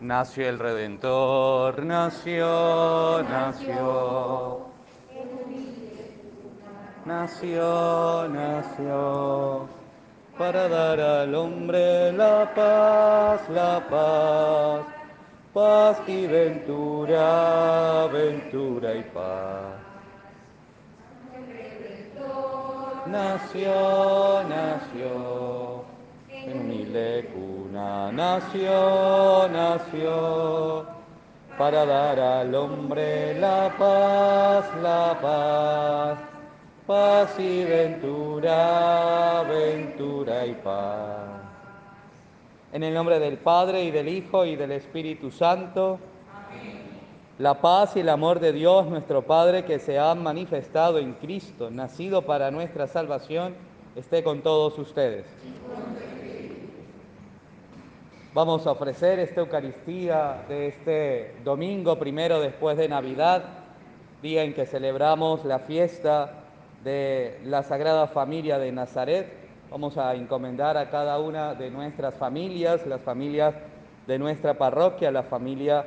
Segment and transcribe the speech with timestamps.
[0.00, 4.60] Nació el Redentor, nació, nació.
[7.04, 9.68] Nació, nació.
[10.38, 14.86] Para dar al hombre la paz, la paz.
[15.52, 19.74] Paz y ventura, ventura y paz.
[23.06, 25.84] Nació, nació,
[26.30, 27.28] en humilde
[27.78, 30.86] cuna, nació, nació,
[31.56, 36.18] para dar al hombre la paz, la paz,
[36.86, 41.18] paz y ventura, ventura y paz.
[42.72, 45.98] En el nombre del Padre y del Hijo y del Espíritu Santo,
[47.38, 51.70] la paz y el amor de Dios nuestro Padre que se han manifestado en Cristo,
[51.70, 53.54] nacido para nuestra salvación,
[53.96, 55.24] esté con todos ustedes.
[58.38, 63.42] Vamos a ofrecer esta Eucaristía de este domingo primero después de Navidad,
[64.22, 66.44] día en que celebramos la fiesta
[66.84, 69.32] de la Sagrada Familia de Nazaret.
[69.72, 73.56] Vamos a encomendar a cada una de nuestras familias, las familias
[74.06, 75.86] de nuestra parroquia, la familia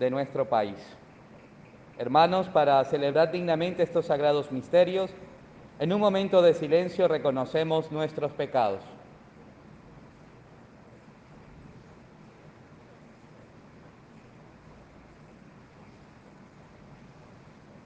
[0.00, 0.96] de nuestro país.
[1.98, 5.12] Hermanos, para celebrar dignamente estos sagrados misterios,
[5.78, 8.82] en un momento de silencio reconocemos nuestros pecados.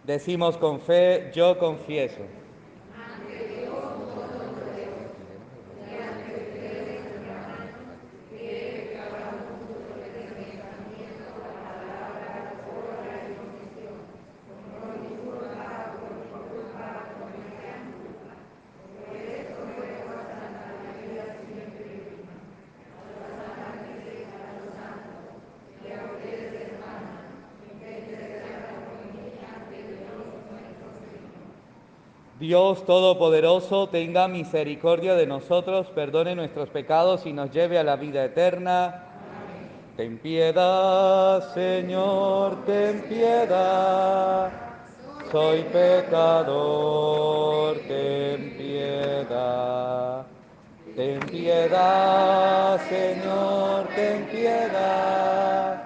[0.06, 2.20] Decimos con fe, yo confieso.
[32.46, 38.24] Dios Todopoderoso, tenga misericordia de nosotros, perdone nuestros pecados y nos lleve a la vida
[38.24, 39.02] eterna.
[39.96, 44.52] Ten piedad, Señor, ten piedad.
[45.32, 50.24] Soy pecador, ten piedad.
[50.94, 55.85] Ten piedad, Señor, ten piedad.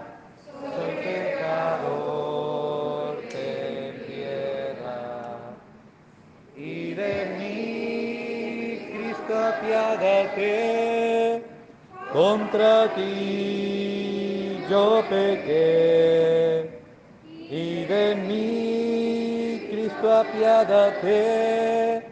[9.61, 11.43] Apiádate.
[12.13, 16.69] Contra ti yo pequé.
[17.51, 22.03] Y de mí, Cristo, apiádate.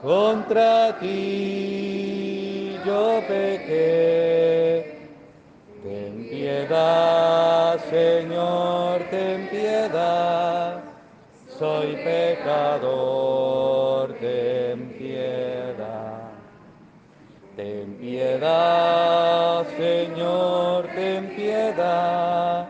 [0.00, 4.94] Contra ti yo pequé.
[5.82, 10.82] Ten piedad, Señor, ten piedad.
[11.58, 14.65] Soy pecador, ten
[18.00, 22.68] Piedad, Señor, ten piedad.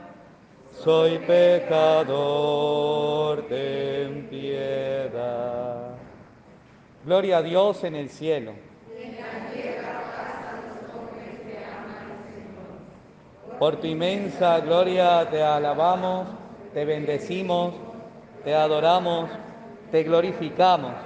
[0.73, 2.17] Soy pecador,
[3.49, 5.97] ten piedad.
[7.05, 8.53] Gloria a Dios en el cielo.
[13.59, 16.29] Por tu inmensa gloria te alabamos,
[16.75, 17.75] te bendecimos,
[18.45, 19.31] te adoramos,
[19.91, 21.06] te glorificamos.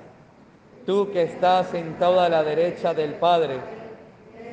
[0.85, 3.59] Tú que estás sentado a la derecha del Padre,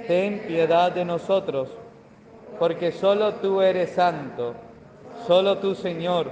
[0.07, 1.71] ten piedad de nosotros,
[2.59, 4.55] porque solo tú eres santo,
[5.27, 6.31] solo tú Señor,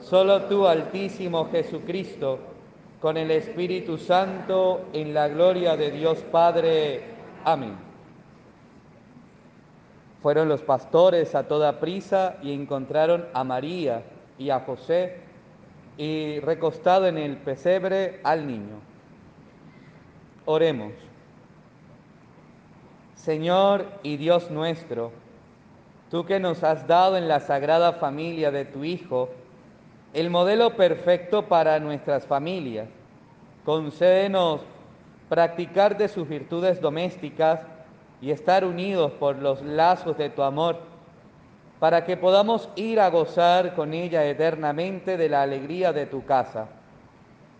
[0.00, 2.38] solo tú Altísimo Jesucristo,
[3.00, 7.02] con el Espíritu Santo, en la gloria de Dios Padre.
[7.44, 7.76] Amén.
[10.22, 14.02] Fueron los pastores a toda prisa y encontraron a María
[14.38, 15.18] y a José
[15.96, 18.88] y recostado en el pesebre al niño.
[20.50, 20.94] Oremos.
[23.16, 25.12] Señor y Dios nuestro,
[26.10, 29.28] tú que nos has dado en la sagrada familia de tu Hijo
[30.14, 32.88] el modelo perfecto para nuestras familias,
[33.66, 34.62] concédenos
[35.28, 37.60] practicar de sus virtudes domésticas
[38.22, 40.78] y estar unidos por los lazos de tu amor,
[41.78, 46.68] para que podamos ir a gozar con ella eternamente de la alegría de tu casa.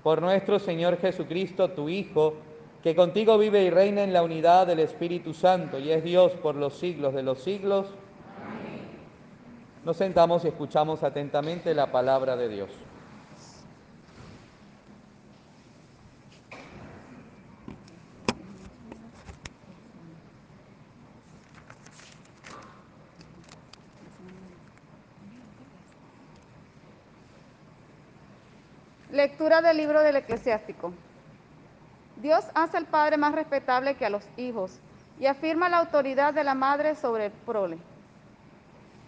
[0.03, 2.37] Por nuestro Señor Jesucristo, tu Hijo,
[2.83, 6.55] que contigo vive y reina en la unidad del Espíritu Santo y es Dios por
[6.55, 7.89] los siglos de los siglos.
[9.85, 12.71] Nos sentamos y escuchamos atentamente la palabra de Dios.
[29.11, 30.93] Lectura del libro del eclesiástico.
[32.21, 34.79] Dios hace al padre más respetable que a los hijos
[35.19, 37.79] y afirma la autoridad de la madre sobre el prole.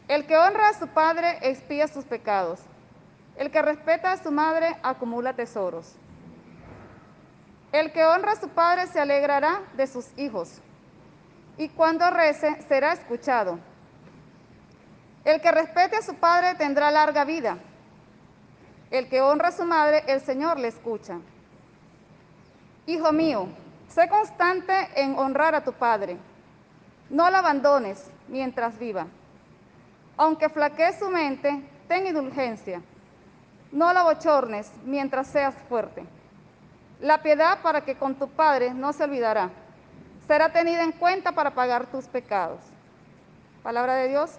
[0.08, 2.60] El que honra a su padre expía sus pecados.
[3.36, 5.94] El que respeta a su madre acumula tesoros.
[7.72, 10.60] El que honra a su padre se alegrará de sus hijos.
[11.56, 13.58] Y cuando rece será escuchado.
[15.24, 17.58] El que respete a su padre tendrá larga vida
[18.90, 21.18] el que honra a su madre, el Señor le escucha.
[22.86, 23.46] Hijo mío,
[23.88, 26.16] sé constante en honrar a tu padre.
[27.08, 29.06] No lo abandones mientras viva.
[30.16, 32.82] Aunque flaquee su mente, ten indulgencia.
[33.72, 36.04] No la bochornes mientras seas fuerte.
[37.00, 39.50] La piedad para que con tu padre no se olvidará.
[40.26, 42.60] Será tenida en cuenta para pagar tus pecados.
[43.62, 44.38] Palabra de Dios.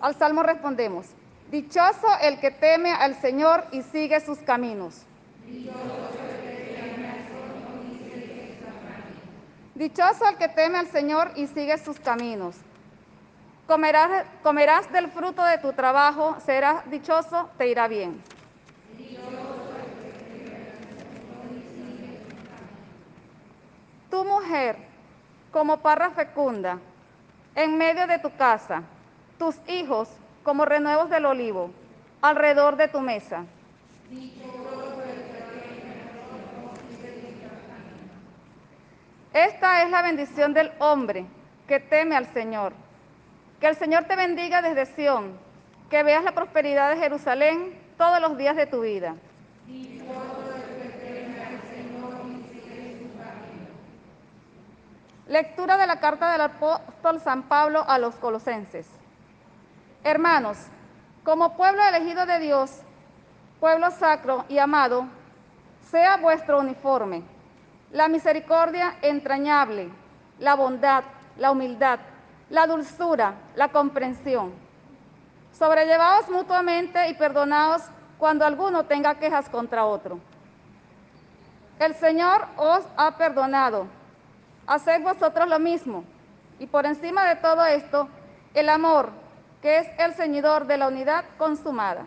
[0.00, 1.06] Al salmo respondemos.
[1.50, 5.02] Dichoso el que teme al Señor y sigue sus caminos.
[9.80, 12.54] Dichoso el que teme al Señor y sigue sus caminos.
[13.66, 18.20] Comerás, comerás del fruto de tu trabajo, serás dichoso, te irá bien.
[24.10, 24.76] Tu mujer,
[25.50, 26.78] como parra fecunda,
[27.54, 28.82] en medio de tu casa,
[29.38, 30.10] tus hijos
[30.42, 31.70] como renuevos del olivo,
[32.20, 33.46] alrededor de tu mesa.
[39.32, 41.24] Esta es la bendición del hombre
[41.68, 42.72] que teme al Señor.
[43.60, 45.38] Que el Señor te bendiga desde Sión,
[45.88, 49.14] que veas la prosperidad de Jerusalén todos los días de tu vida.
[55.28, 58.88] Lectura de la carta del apóstol San Pablo a los colosenses.
[60.02, 60.58] Hermanos,
[61.22, 62.80] como pueblo elegido de Dios,
[63.60, 65.06] pueblo sacro y amado,
[65.88, 67.22] sea vuestro uniforme
[67.92, 69.90] la misericordia entrañable,
[70.38, 71.04] la bondad,
[71.36, 71.98] la humildad,
[72.48, 74.52] la dulzura, la comprensión.
[75.52, 77.82] Sobrellevaos mutuamente y perdonaos
[78.18, 80.20] cuando alguno tenga quejas contra otro.
[81.78, 83.86] El Señor os ha perdonado.
[84.66, 86.04] Haced vosotros lo mismo.
[86.58, 88.08] Y por encima de todo esto,
[88.54, 89.10] el amor,
[89.62, 92.04] que es el ceñidor de la unidad consumada.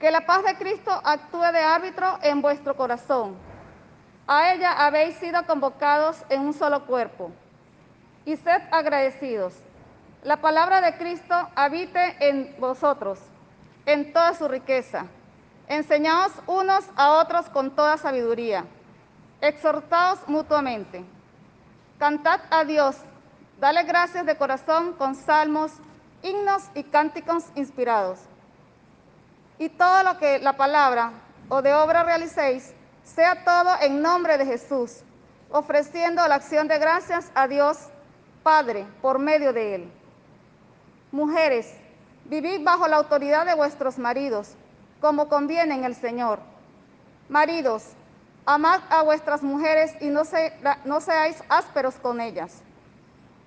[0.00, 3.36] Que la paz de Cristo actúe de árbitro en vuestro corazón.
[4.26, 7.30] A ella habéis sido convocados en un solo cuerpo.
[8.24, 9.54] Y sed agradecidos.
[10.24, 13.20] La palabra de Cristo habite en vosotros,
[13.86, 15.06] en toda su riqueza.
[15.68, 18.64] Enseñaos unos a otros con toda sabiduría.
[19.40, 21.04] Exhortaos mutuamente.
[22.00, 22.96] Cantad a Dios.
[23.60, 25.70] Dale gracias de corazón con salmos,
[26.22, 28.18] himnos y cánticos inspirados.
[29.58, 31.12] Y todo lo que la palabra
[31.48, 32.74] o de obra realicéis,
[33.06, 34.98] sea todo en nombre de Jesús,
[35.50, 37.78] ofreciendo la acción de gracias a Dios
[38.42, 39.92] Padre por medio de él.
[41.12, 41.72] Mujeres,
[42.26, 44.54] vivid bajo la autoridad de vuestros maridos,
[45.00, 46.38] como conviene en el Señor.
[47.28, 47.84] Maridos,
[48.44, 50.24] amad a vuestras mujeres y no,
[51.00, 52.62] seáis ásperos con ellas.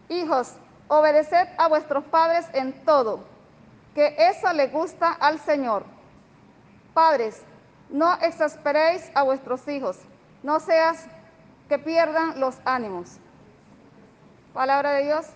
[0.10, 0.54] Hijos,
[0.88, 3.24] obedeced a vuestros padres en todo,
[3.96, 5.84] que eso le gusta al Señor.
[6.94, 7.42] Padres,
[7.90, 9.98] no exasperéis a vuestros hijos,
[10.44, 11.06] no seas
[11.68, 13.18] que pierdan los ánimos.
[14.54, 15.28] Palabra de Dios.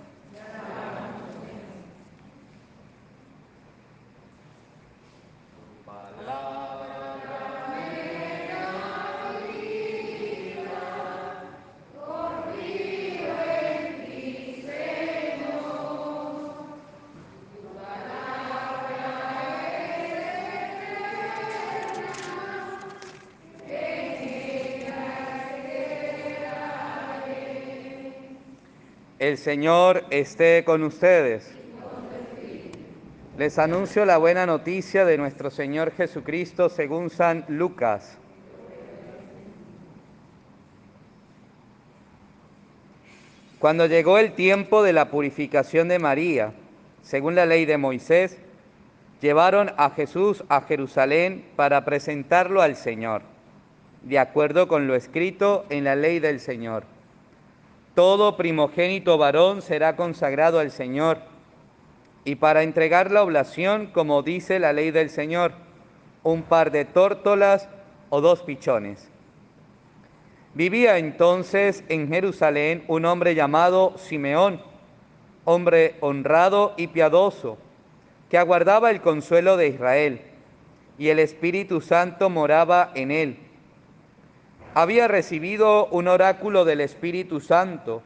[29.23, 31.49] El Señor esté con ustedes.
[33.37, 38.17] Les anuncio la buena noticia de nuestro Señor Jesucristo según San Lucas.
[43.59, 46.51] Cuando llegó el tiempo de la purificación de María,
[47.01, 48.37] según la ley de Moisés,
[49.21, 53.21] llevaron a Jesús a Jerusalén para presentarlo al Señor,
[54.01, 56.92] de acuerdo con lo escrito en la ley del Señor.
[57.95, 61.19] Todo primogénito varón será consagrado al Señor,
[62.25, 65.51] y para entregar la oblación, como dice la ley del Señor,
[66.23, 67.69] un par de tórtolas
[68.09, 69.09] o dos pichones.
[70.55, 74.61] Vivía entonces en Jerusalén un hombre llamado Simeón,
[75.45, 77.57] hombre honrado y piadoso,
[78.29, 80.21] que aguardaba el consuelo de Israel,
[80.97, 83.37] y el Espíritu Santo moraba en él.
[84.75, 88.01] Había recibido un oráculo del Espíritu Santo,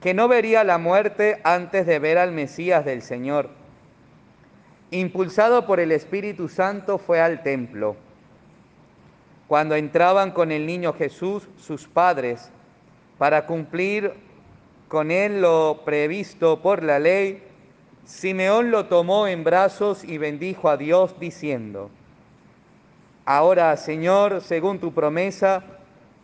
[0.00, 3.50] que no vería la muerte antes de ver al Mesías del Señor.
[4.90, 7.96] Impulsado por el Espíritu Santo fue al templo
[9.48, 12.50] cuando entraban con el niño Jesús sus padres
[13.16, 14.12] para cumplir
[14.88, 17.42] con él lo previsto por la ley,
[18.04, 21.90] Simeón lo tomó en brazos y bendijo a Dios diciendo,
[23.30, 25.62] Ahora, Señor, según tu promesa,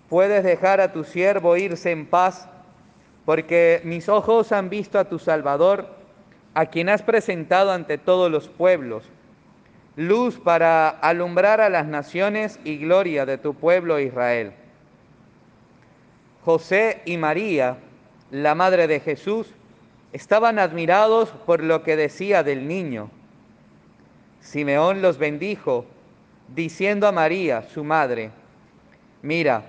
[0.08, 2.48] puedes dejar a tu siervo irse en paz,
[3.26, 5.86] porque mis ojos han visto a tu Salvador,
[6.54, 9.04] a quien has presentado ante todos los pueblos
[9.96, 14.54] luz para alumbrar a las naciones y gloria de tu pueblo Israel.
[16.42, 17.76] José y María,
[18.30, 19.52] la madre de Jesús,
[20.14, 23.10] estaban admirados por lo que decía del niño.
[24.40, 25.84] Simeón los bendijo,
[26.48, 28.30] diciendo a María, su madre,
[29.22, 29.62] mira,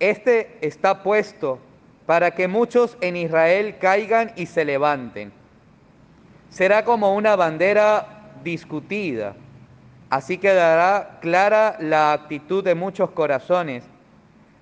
[0.00, 1.58] este está puesto
[2.06, 5.32] para que muchos en Israel caigan y se levanten.
[6.50, 9.34] Será como una bandera discutida.
[10.10, 13.84] Así quedará clara la actitud de muchos corazones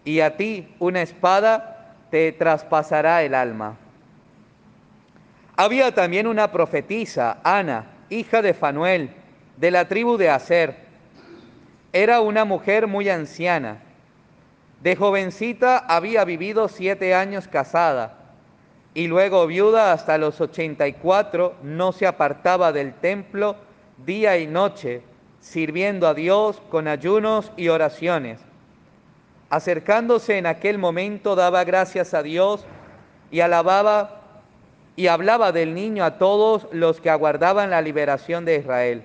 [0.04, 3.76] y a ti una espada te traspasará el alma.
[5.56, 9.10] Había también una profetisa, Ana, hija de Fanuel,
[9.56, 10.81] de la tribu de Aser.
[11.92, 13.82] Era una mujer muy anciana.
[14.82, 18.18] De jovencita había vivido siete años casada
[18.94, 23.56] y luego viuda hasta los ochenta y cuatro, no se apartaba del templo
[24.04, 25.02] día y noche,
[25.40, 28.40] sirviendo a Dios con ayunos y oraciones.
[29.50, 32.64] Acercándose en aquel momento daba gracias a Dios
[33.30, 34.20] y alababa
[34.96, 39.04] y hablaba del niño a todos los que aguardaban la liberación de Israel.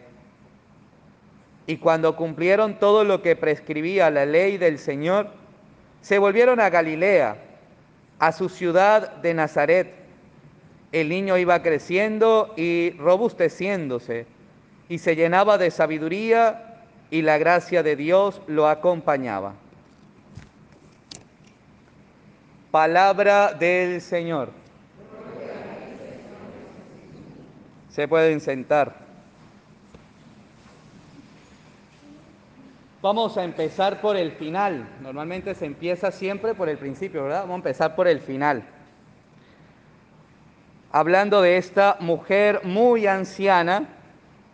[1.67, 5.29] Y cuando cumplieron todo lo que prescribía la ley del Señor,
[6.01, 7.37] se volvieron a Galilea,
[8.19, 9.93] a su ciudad de Nazaret.
[10.93, 14.25] El niño iba creciendo y robusteciéndose
[14.89, 19.53] y se llenaba de sabiduría y la gracia de Dios lo acompañaba.
[22.71, 24.51] Palabra del Señor.
[27.89, 29.06] Se pueden sentar.
[33.01, 34.87] Vamos a empezar por el final.
[35.01, 37.41] Normalmente se empieza siempre por el principio, ¿verdad?
[37.41, 38.63] Vamos a empezar por el final.
[40.91, 43.87] Hablando de esta mujer muy anciana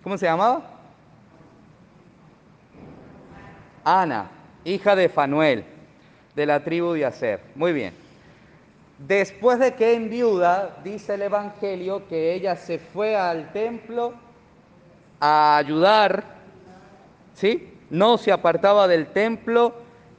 [0.04, 0.62] ¿Cómo se llamaba?
[3.86, 4.30] Ana,
[4.66, 5.64] hija de Fanuel,
[6.36, 7.40] de la tribu de Aser.
[7.56, 7.94] Muy bien.
[8.98, 14.14] Después de que en viuda, dice el Evangelio que ella se fue al templo
[15.22, 16.26] a ayudar,
[17.34, 17.73] ¿sí?
[17.90, 19.76] No se apartaba del templo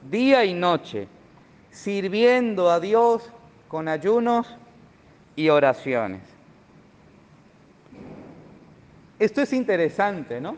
[0.09, 1.07] día y noche,
[1.71, 3.31] sirviendo a Dios
[3.67, 4.55] con ayunos
[5.35, 6.21] y oraciones.
[9.19, 10.57] Esto es interesante, ¿no?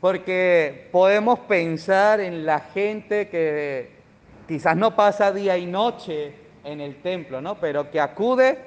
[0.00, 3.90] Porque podemos pensar en la gente que
[4.46, 6.34] quizás no pasa día y noche
[6.64, 7.54] en el templo, ¿no?
[7.56, 8.58] Pero que acude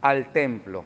[0.00, 0.84] al templo.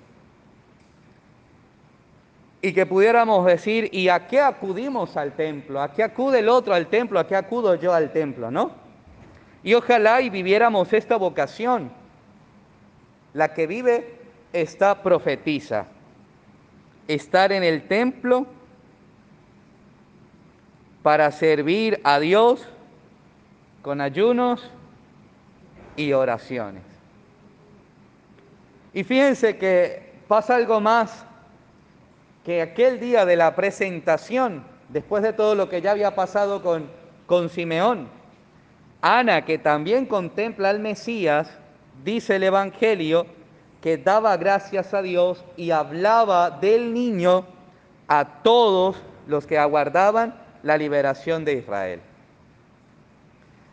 [2.67, 5.81] Y que pudiéramos decir, ¿y a qué acudimos al templo?
[5.81, 7.21] ¿A qué acude el otro al templo?
[7.21, 8.51] ¿A qué acudo yo al templo?
[8.51, 8.73] ¿No?
[9.63, 11.93] Y ojalá y viviéramos esta vocación.
[13.35, 14.19] La que vive
[14.53, 15.87] esta profetiza
[17.07, 18.49] estar en el templo
[21.05, 22.67] para servir a Dios
[23.81, 24.69] con ayunos
[25.95, 26.83] y oraciones.
[28.93, 31.25] Y fíjense que pasa algo más
[32.47, 36.89] que aquel día de la presentación, después de todo lo que ya había pasado con,
[37.27, 38.07] con Simeón,
[39.03, 41.51] Ana, que también contempla al Mesías,
[42.05, 43.27] dice el Evangelio,
[43.83, 47.45] que daba gracias a Dios y hablaba del niño
[48.07, 52.01] a todos los que aguardaban la liberación de Israel.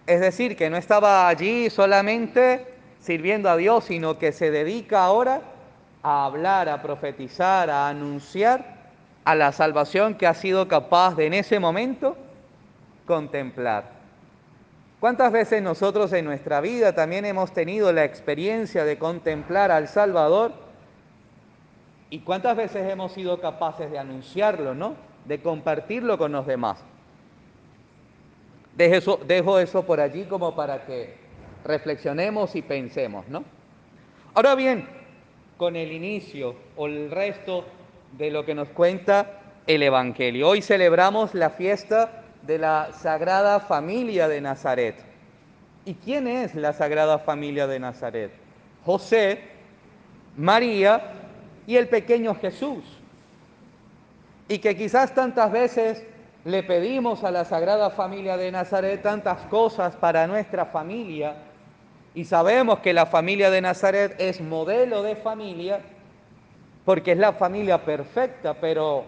[0.08, 2.66] Es decir, que no estaba allí solamente
[3.00, 5.53] sirviendo a Dios, sino que se dedica ahora
[6.04, 8.84] a hablar, a profetizar, a anunciar
[9.24, 12.18] a la salvación que ha sido capaz de en ese momento
[13.08, 13.86] contemplar.
[15.00, 20.54] ¿Cuántas veces nosotros en nuestra vida también hemos tenido la experiencia de contemplar al Salvador?
[22.10, 24.96] ¿Y cuántas veces hemos sido capaces de anunciarlo, no?
[25.26, 26.84] De compartirlo con los demás.
[28.76, 31.18] Dejo eso, dejo eso por allí como para que
[31.64, 33.44] reflexionemos y pensemos, ¿no?
[34.34, 34.88] Ahora bien,
[35.58, 37.66] con el inicio o el resto
[38.18, 40.50] de lo que nos cuenta el Evangelio.
[40.50, 44.96] Hoy celebramos la fiesta de la Sagrada Familia de Nazaret.
[45.86, 48.32] ¿Y quién es la Sagrada Familia de Nazaret?
[48.86, 49.42] José,
[50.38, 51.14] María
[51.68, 52.84] y el pequeño Jesús.
[54.48, 56.06] Y que quizás tantas veces
[56.46, 61.36] le pedimos a la Sagrada Familia de Nazaret tantas cosas para nuestra familia
[62.16, 65.82] y sabemos que la familia de Nazaret es modelo de familia
[66.86, 69.06] porque es la familia perfecta, pero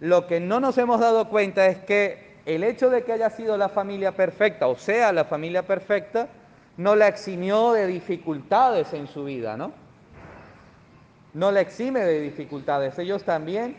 [0.00, 3.56] lo que no nos hemos dado cuenta es que el hecho de que haya sido
[3.56, 6.28] la familia perfecta, o sea, la familia perfecta,
[6.76, 9.72] no la eximió de dificultades en su vida, ¿no?
[11.34, 12.98] No la exime de dificultades.
[12.98, 13.76] Ellos también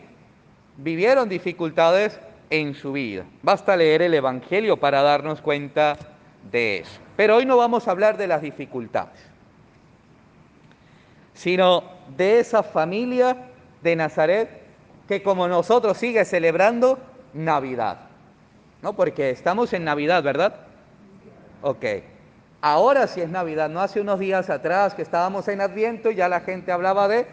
[0.78, 2.20] vivieron dificultades
[2.50, 3.26] en su vida.
[3.42, 5.98] Basta leer el Evangelio para darnos cuenta
[6.52, 7.05] de eso.
[7.16, 9.20] Pero hoy no vamos a hablar de las dificultades,
[11.34, 11.84] sino
[12.18, 13.38] de esa familia
[13.82, 14.50] de Nazaret
[15.08, 17.00] que como nosotros sigue celebrando
[17.34, 18.00] Navidad.
[18.82, 18.94] ¿No?
[18.94, 20.56] Porque estamos en Navidad, ¿verdad?
[21.62, 21.86] Ok.
[22.62, 26.28] Ahora sí es Navidad, no hace unos días atrás que estábamos en Adviento y ya
[26.28, 27.28] la gente hablaba de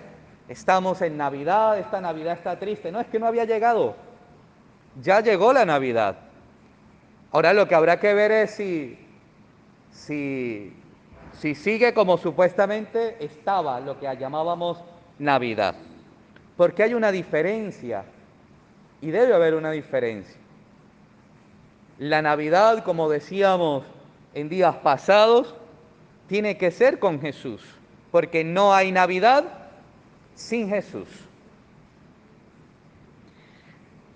[0.49, 2.93] estamos en Navidad, esta Navidad está triste.
[2.93, 3.97] No, es que no había llegado.
[5.01, 6.17] Ya llegó la Navidad.
[7.31, 8.99] Ahora lo que habrá que ver es si
[9.93, 10.73] si,
[11.39, 14.83] si sigue como supuestamente estaba lo que llamábamos
[15.19, 15.77] Navidad.
[16.57, 18.05] Porque hay una diferencia,
[19.01, 20.37] y debe haber una diferencia.
[21.99, 23.85] La Navidad, como decíamos
[24.35, 25.55] en días pasados,
[26.29, 27.63] tiene que ser con Jesús,
[28.11, 29.45] porque no hay Navidad
[30.35, 31.09] sin Jesús.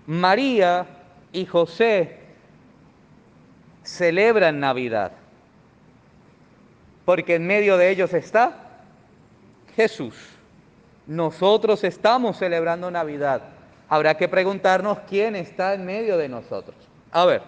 [0.05, 0.87] María
[1.33, 2.17] y José
[3.83, 5.11] celebran Navidad
[7.07, 8.51] porque en medio de ellos está
[9.77, 10.13] Jesús.
[11.05, 13.43] Nosotros estamos celebrando Navidad.
[13.87, 16.75] Habrá que preguntarnos quién está en medio de nosotros.
[17.13, 17.43] A ver,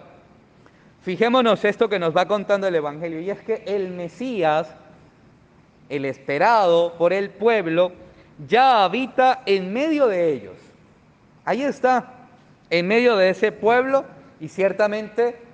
[1.01, 4.73] fijémonos esto que nos va contando el Evangelio, y es que el Mesías,
[5.89, 7.91] el esperado por el pueblo,
[8.47, 10.55] ya habita en medio de ellos.
[11.43, 12.13] Ahí está,
[12.69, 14.05] en medio de ese pueblo,
[14.39, 15.48] y ciertamente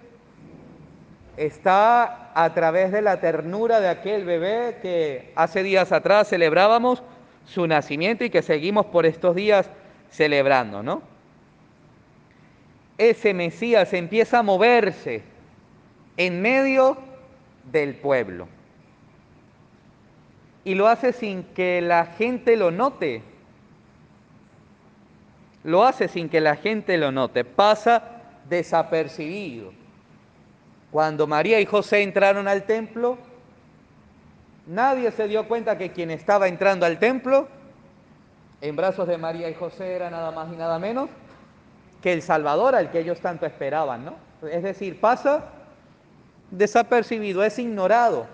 [1.37, 7.03] está a través de la ternura de aquel bebé que hace días atrás celebrábamos
[7.45, 9.69] su nacimiento y que seguimos por estos días
[10.09, 11.01] celebrando, ¿no?
[12.97, 15.23] Ese Mesías empieza a moverse
[16.17, 16.97] en medio
[17.71, 18.47] del pueblo.
[20.63, 23.21] Y lo hace sin que la gente lo note.
[25.63, 27.43] Lo hace sin que la gente lo note.
[27.43, 28.01] Pasa
[28.49, 29.84] desapercibido.
[30.91, 33.17] Cuando María y José entraron al templo,
[34.67, 37.47] nadie se dio cuenta que quien estaba entrando al templo,
[38.61, 41.09] en brazos de María y José, era nada más y nada menos
[42.01, 44.15] que el Salvador al que ellos tanto esperaban, ¿no?
[44.47, 45.45] Es decir, pasa
[46.51, 48.27] desapercibido, es ignorado.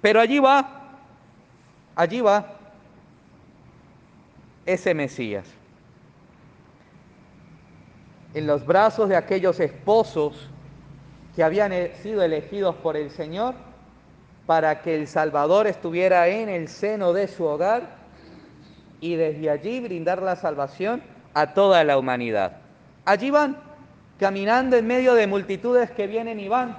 [0.00, 0.68] Pero allí va,
[1.94, 2.46] allí va
[4.64, 5.57] ese Mesías
[8.38, 10.48] en los brazos de aquellos esposos
[11.34, 13.54] que habían e-, sido elegidos por el Señor
[14.46, 17.98] para que el Salvador estuviera en el seno de su hogar
[19.00, 21.02] y desde allí brindar la salvación
[21.34, 22.58] a toda la humanidad.
[23.04, 23.56] Allí van,
[24.18, 26.78] caminando en medio de multitudes que vienen y van,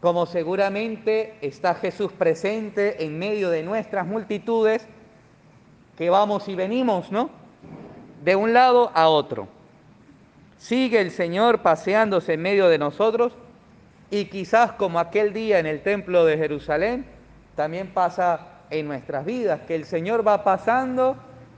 [0.00, 4.86] como seguramente está Jesús presente en medio de nuestras multitudes
[5.98, 7.30] que vamos y venimos, ¿no?
[8.22, 9.55] De un lado a otro.
[10.58, 13.32] Sigue el Señor paseándose en medio de nosotros
[14.10, 17.06] y quizás como aquel día en el templo de Jerusalén,
[17.54, 21.16] también pasa en nuestras vidas, que el Señor va pasando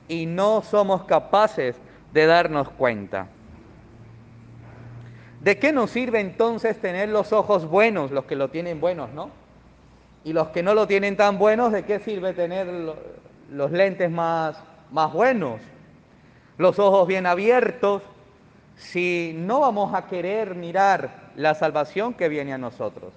[0.09, 1.77] y no somos capaces
[2.13, 3.29] de darnos cuenta.
[5.41, 9.31] ¿De qué nos sirve entonces tener los ojos buenos, los que lo tienen buenos, no?
[10.25, 12.67] Y los que no lo tienen tan buenos, ¿de qué sirve tener
[13.51, 15.61] los lentes más, más buenos?
[16.57, 18.03] Los ojos bien abiertos,
[18.79, 23.13] si no vamos a querer mirar la salvación que viene a nosotros.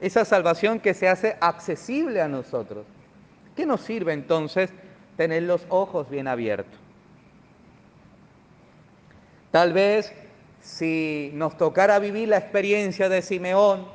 [0.00, 2.86] esa salvación que se hace accesible a nosotros.
[3.56, 4.70] ¿Qué nos sirve entonces
[5.16, 6.78] tener los ojos bien abiertos?
[9.50, 10.14] Tal vez
[10.60, 13.88] si nos tocara vivir la experiencia de Simeón,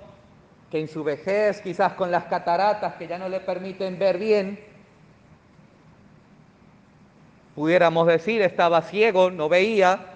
[0.69, 4.59] que en su vejez, quizás con las cataratas que ya no le permiten ver bien,
[7.55, 10.12] pudiéramos decir, estaba ciego, no veía,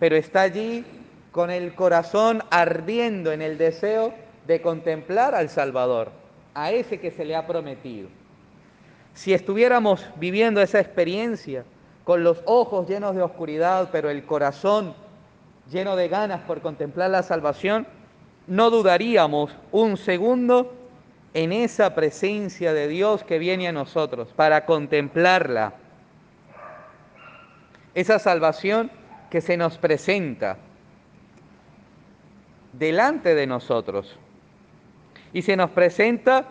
[0.00, 0.84] pero está allí
[1.30, 4.12] con el corazón ardiendo en el deseo
[4.46, 6.10] de contemplar al Salvador,
[6.54, 8.08] a ese que se le ha prometido.
[9.14, 11.64] Si estuviéramos viviendo esa experiencia
[12.04, 14.94] con los ojos llenos de oscuridad, pero el corazón
[15.70, 17.86] lleno de ganas por contemplar la salvación,
[18.46, 20.72] no dudaríamos un segundo
[21.34, 25.74] en esa presencia de Dios que viene a nosotros para contemplarla.
[27.94, 28.90] Esa salvación
[29.30, 30.58] que se nos presenta
[32.72, 34.18] delante de nosotros.
[35.32, 36.48] Y se nos presenta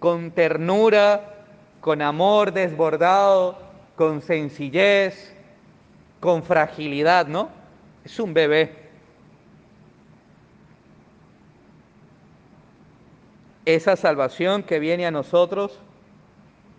[0.00, 1.34] con ternura,
[1.80, 3.58] con amor desbordado,
[3.94, 5.34] con sencillez,
[6.20, 7.48] con fragilidad, ¿no?
[8.04, 8.86] Es un bebé.
[13.64, 15.80] Esa salvación que viene a nosotros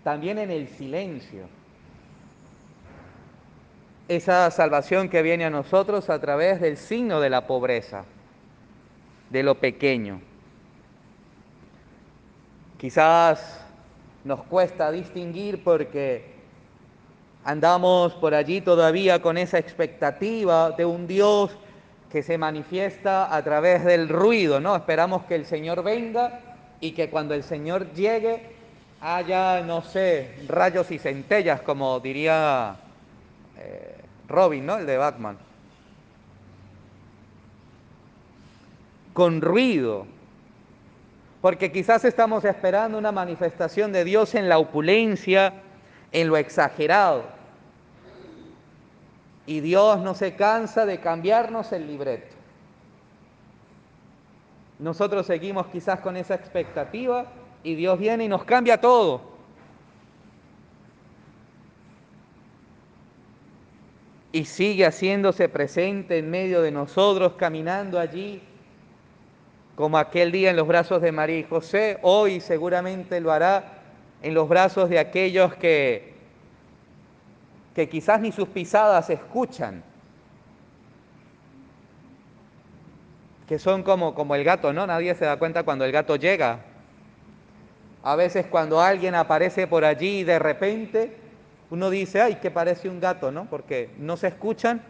[0.03, 1.56] también en el silencio.
[4.07, 8.05] Esa salvación que viene a nosotros a través del signo de la pobreza,
[9.29, 10.21] de lo pequeño.
[12.77, 13.59] Quizás
[14.23, 16.37] nos cuesta distinguir porque
[17.43, 21.57] andamos por allí todavía con esa expectativa de un Dios
[22.11, 24.75] que se manifiesta a través del ruido, ¿no?
[24.75, 26.39] Esperamos que el Señor venga
[26.79, 28.55] y que cuando el Señor llegue
[29.01, 32.77] haya, no sé, rayos y centellas, como diría
[33.57, 33.96] eh,
[34.27, 34.77] Robin, ¿no?
[34.77, 35.37] El de Batman.
[39.13, 40.05] Con ruido,
[41.41, 45.53] porque quizás estamos esperando una manifestación de Dios en la opulencia,
[46.11, 47.37] en lo exagerado
[49.47, 52.35] y Dios no se cansa de cambiarnos el libreto.
[54.77, 57.25] Nosotros seguimos quizás con esa expectativa
[57.63, 59.36] y Dios viene y nos cambia todo.
[64.37, 68.39] Y sigue haciéndose presente en medio de nosotros, caminando allí,
[69.75, 73.79] como aquel día en los brazos de María y José, hoy seguramente lo hará
[74.21, 76.13] en los brazos de aquellos que
[77.73, 79.83] que quizás ni sus pisadas escuchan,
[83.47, 84.85] que son como, como el gato, ¿no?
[84.85, 86.59] Nadie se da cuenta cuando el gato llega.
[88.03, 91.26] A veces cuando alguien aparece por allí de repente,
[91.69, 93.45] uno dice, ay, que parece un gato, ¿no?
[93.45, 94.81] Porque no se escuchan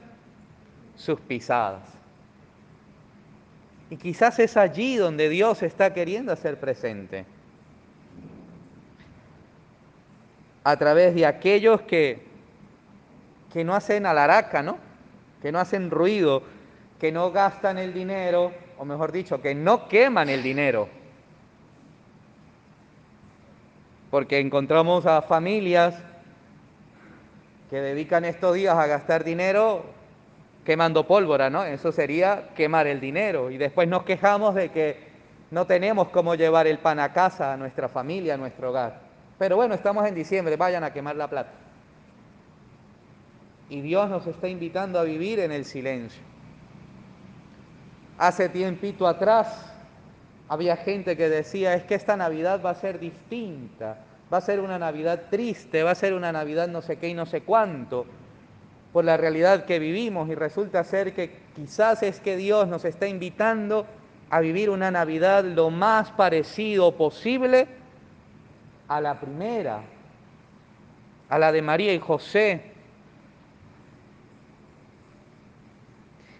[0.95, 1.83] sus pisadas.
[3.89, 7.25] Y quizás es allí donde Dios está queriendo hacer presente.
[10.63, 12.27] A través de aquellos que
[13.51, 14.77] que no hacen alaraca, ¿no?
[15.41, 16.43] Que no hacen ruido,
[16.99, 20.89] que no gastan el dinero, o mejor dicho, que no queman el dinero.
[24.11, 25.95] Porque encontramos a familias
[27.69, 29.83] que dedican estos días a gastar dinero
[30.63, 31.63] quemando pólvora, ¿no?
[31.63, 33.51] Eso sería quemar el dinero.
[33.51, 35.07] Y después nos quejamos de que
[35.51, 38.99] no tenemos cómo llevar el pan a casa, a nuestra familia, a nuestro hogar.
[39.39, 41.51] Pero bueno, estamos en diciembre, vayan a quemar la plata.
[43.69, 46.21] Y Dios nos está invitando a vivir en el silencio.
[48.17, 49.71] Hace tiempito atrás
[50.49, 53.99] había gente que decía, es que esta Navidad va a ser distinta,
[54.31, 57.13] va a ser una Navidad triste, va a ser una Navidad no sé qué y
[57.13, 58.05] no sé cuánto,
[58.91, 63.07] por la realidad que vivimos y resulta ser que quizás es que Dios nos está
[63.07, 63.85] invitando
[64.29, 67.67] a vivir una Navidad lo más parecido posible
[68.87, 69.81] a la primera,
[71.29, 72.77] a la de María y José,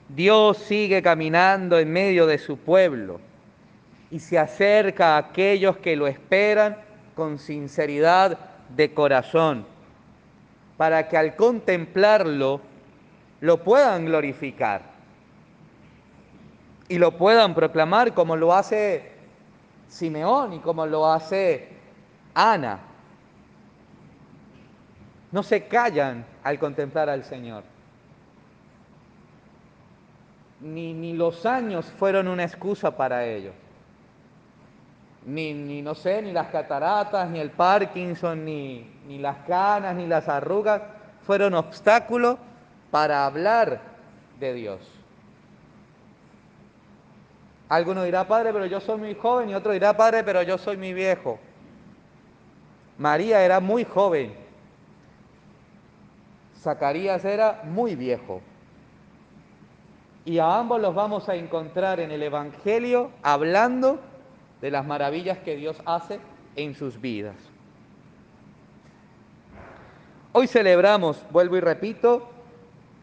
[0.10, 3.20] Dios sigue caminando en medio de su pueblo
[4.10, 6.87] y se acerca a aquellos que lo esperan
[7.18, 8.38] con sinceridad
[8.74, 9.66] de corazón,
[10.78, 12.62] para que al contemplarlo
[13.42, 14.84] lo puedan glorificar
[16.88, 19.12] y lo puedan proclamar como lo hace
[19.90, 21.68] Simeón y como lo hace
[22.34, 22.80] Ana.
[25.34, 27.64] No se callan al contemplar al Señor
[30.60, 33.54] ni, los años fueron una excusa para ellos.
[35.28, 40.08] Ni, ni, no sé, ni las cataratas, ni el Parkinson, ni, ni las canas, ni
[40.08, 40.82] las arrugas
[41.24, 42.38] fueron obstáculos
[42.92, 43.82] para hablar
[44.40, 44.80] de Dios.
[47.68, 50.78] Alguno dirá, padre, pero yo soy muy joven, y otro dirá, padre, pero yo soy
[50.78, 51.38] muy viejo.
[52.98, 54.34] María era muy joven.
[56.62, 58.42] Zacarías era muy viejo.
[60.24, 64.00] Y a ambos los vamos a encontrar en el Evangelio hablando
[64.62, 66.20] de las maravillas que Dios hace
[66.56, 67.36] en sus vidas.
[70.34, 72.30] Hoy celebramos, vuelvo y repito,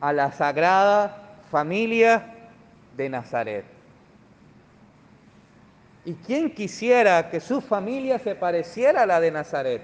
[0.00, 2.50] a la Sagrada Familia
[2.96, 3.64] de Nazaret.
[6.04, 9.82] ¿Y quién quisiera que su familia se pareciera a la de Nazaret?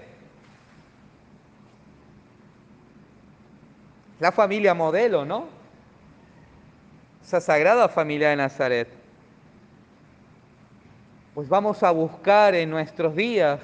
[4.18, 5.48] La familia modelo, ¿no?
[7.24, 8.99] Esa sagrada familia de Nazaret.
[11.34, 13.60] Pues vamos a buscar en nuestros días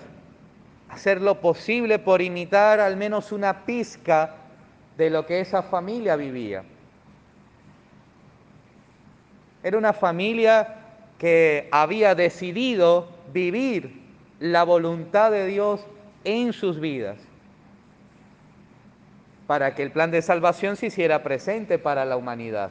[0.88, 4.36] hacer lo posible por imitar al menos una pizca
[4.96, 6.62] de lo que esa familia vivía.
[9.64, 10.76] Era una familia
[11.18, 14.00] que había decidido vivir
[14.38, 15.84] la voluntad de Dios
[16.22, 17.18] en sus vidas
[19.48, 22.70] para que el plan de salvación se hiciera presente para la humanidad.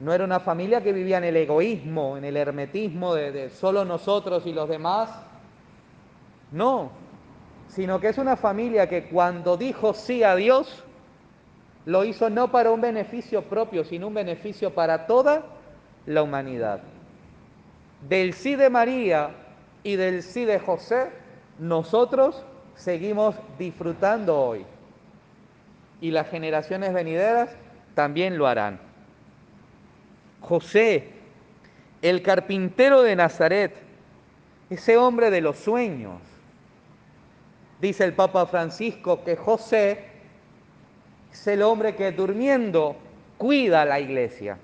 [0.00, 3.84] No era una familia que vivía en el egoísmo, en el hermetismo de, de solo
[3.84, 5.10] nosotros y los demás.
[6.50, 6.90] No,
[7.68, 10.84] sino que es una familia que cuando dijo sí a Dios,
[11.86, 15.44] lo hizo no para un beneficio propio, sino un beneficio para toda
[16.06, 16.80] la humanidad.
[18.08, 19.30] Del sí de María
[19.82, 21.10] y del sí de José,
[21.58, 24.64] nosotros seguimos disfrutando hoy.
[26.00, 27.50] Y las generaciones venideras
[27.94, 28.78] también lo harán.
[30.48, 31.10] José,
[32.02, 33.74] el carpintero de Nazaret,
[34.70, 36.20] ese hombre de los sueños.
[37.80, 40.04] Dice el Papa Francisco que José
[41.32, 42.96] es el hombre que durmiendo
[43.36, 44.58] cuida la iglesia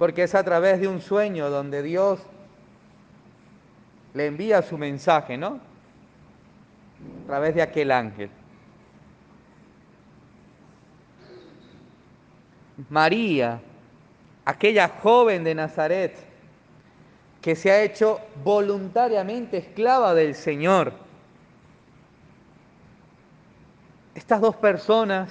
[0.00, 2.20] porque es a través de un sueño donde Dios
[4.14, 5.60] le envía su mensaje, ¿no?
[7.24, 8.30] A través de aquel ángel.
[12.88, 13.60] María,
[14.44, 16.16] aquella joven de Nazaret,
[17.40, 20.92] que se ha hecho voluntariamente esclava del Señor.
[24.14, 25.30] Estas dos personas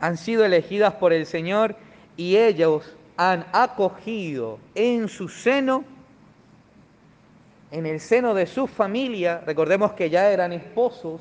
[0.00, 1.76] han sido elegidas por el Señor
[2.16, 5.84] y ellos han acogido en su seno,
[7.70, 11.20] en el seno de su familia, recordemos que ya eran esposos,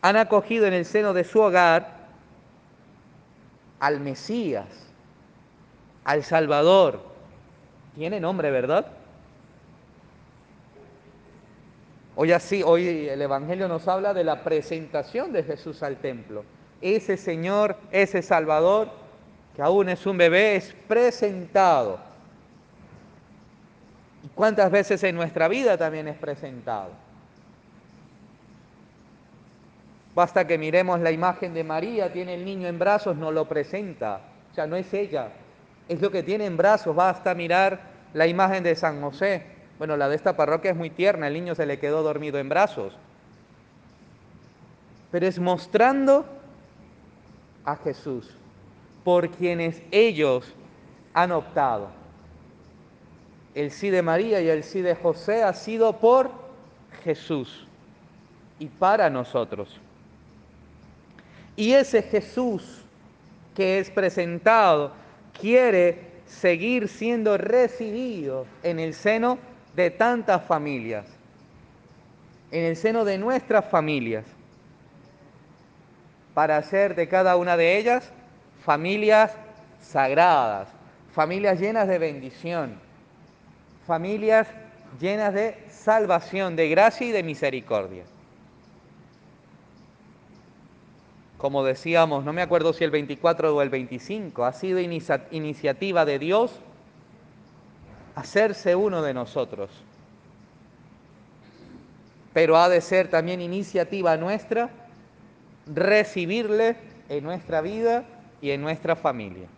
[0.00, 2.01] han acogido en el seno de su hogar
[3.82, 4.68] al Mesías,
[6.04, 7.00] al Salvador.
[7.96, 8.86] Tiene nombre, ¿verdad?
[12.14, 16.44] Hoy así, hoy el Evangelio nos habla de la presentación de Jesús al templo.
[16.80, 18.88] Ese Señor, ese Salvador,
[19.56, 21.98] que aún es un bebé, es presentado.
[24.22, 26.90] ¿Y cuántas veces en nuestra vida también es presentado?
[30.14, 34.20] Basta que miremos la imagen de María, tiene el niño en brazos, no lo presenta.
[34.50, 35.28] O sea, no es ella,
[35.88, 36.94] es lo que tiene en brazos.
[36.94, 37.80] Basta mirar
[38.12, 39.42] la imagen de San José.
[39.78, 42.48] Bueno, la de esta parroquia es muy tierna, el niño se le quedó dormido en
[42.48, 42.96] brazos.
[45.10, 46.26] Pero es mostrando
[47.64, 48.36] a Jesús
[49.04, 50.54] por quienes ellos
[51.14, 51.88] han optado.
[53.54, 56.30] El sí de María y el sí de José ha sido por
[57.02, 57.66] Jesús
[58.58, 59.80] y para nosotros.
[61.56, 62.82] Y ese Jesús
[63.54, 64.92] que es presentado
[65.38, 69.38] quiere seguir siendo recibido en el seno
[69.76, 71.06] de tantas familias,
[72.50, 74.24] en el seno de nuestras familias,
[76.34, 78.10] para hacer de cada una de ellas
[78.64, 79.32] familias
[79.82, 80.68] sagradas,
[81.12, 82.78] familias llenas de bendición,
[83.86, 84.46] familias
[85.00, 88.04] llenas de salvación, de gracia y de misericordia.
[91.42, 96.20] Como decíamos, no me acuerdo si el 24 o el 25, ha sido iniciativa de
[96.20, 96.52] Dios
[98.14, 99.68] hacerse uno de nosotros.
[102.32, 104.70] Pero ha de ser también iniciativa nuestra
[105.66, 106.76] recibirle
[107.08, 108.04] en nuestra vida
[108.40, 109.48] y en nuestra familia.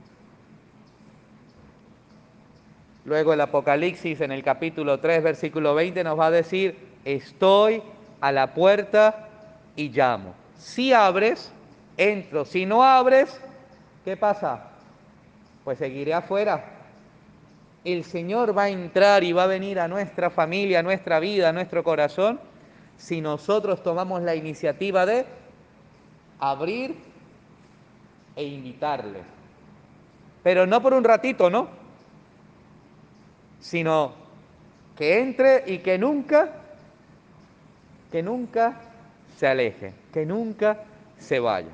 [3.04, 7.82] Luego el Apocalipsis en el capítulo 3, versículo 20 nos va a decir, estoy
[8.22, 9.28] a la puerta
[9.76, 10.32] y llamo.
[10.56, 11.52] Si abres,
[11.96, 12.44] entro.
[12.44, 13.40] Si no abres,
[14.04, 14.70] ¿qué pasa?
[15.64, 16.64] Pues seguiré afuera.
[17.84, 21.50] El Señor va a entrar y va a venir a nuestra familia, a nuestra vida,
[21.50, 22.40] a nuestro corazón,
[22.96, 25.26] si nosotros tomamos la iniciativa de
[26.38, 26.94] abrir
[28.36, 29.20] e invitarle.
[30.42, 31.68] pero no por un ratito, ¿no?
[33.60, 34.12] Sino
[34.96, 36.52] que entre y que nunca,
[38.12, 38.80] que nunca
[39.38, 40.84] se aleje, que nunca
[41.18, 41.70] se vaya.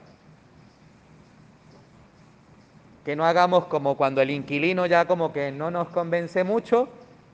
[3.10, 6.88] Que no hagamos como cuando el inquilino ya como que no nos convence mucho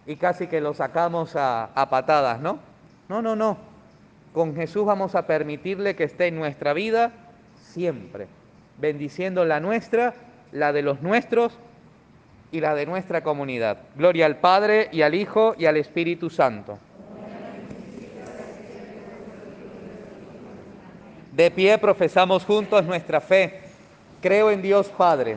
[0.07, 2.61] y casi que lo sacamos a, a patadas, ¿no?
[3.11, 3.59] No, no, no.
[4.33, 7.12] Con Jesús vamos a permitirle que esté en nuestra vida
[7.61, 8.27] siempre,
[8.79, 10.15] bendiciendo la nuestra,
[10.51, 11.59] la de los nuestros
[12.53, 13.77] y la de nuestra comunidad.
[13.97, 16.79] Gloria al Padre y al Hijo y al Espíritu Santo.
[21.33, 23.61] De pie profesamos juntos nuestra fe.
[24.23, 25.37] Creo en Dios Padre,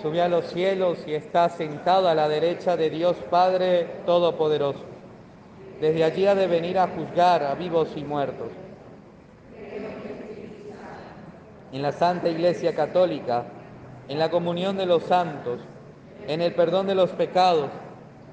[0.00, 4.84] Subió a los cielos y está sentado a la derecha de Dios Padre Todopoderoso.
[5.80, 8.48] Desde allí ha de venir a juzgar a vivos y muertos.
[11.72, 13.44] En la Santa Iglesia Católica,
[14.08, 15.60] en la comunión de los santos,
[16.26, 17.70] en el perdón de los pecados,